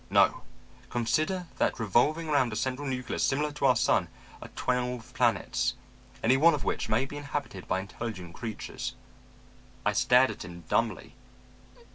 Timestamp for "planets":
5.13-5.75